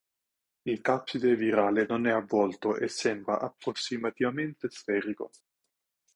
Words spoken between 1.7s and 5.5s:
non è avvolto e sembra approssimativamente sferico.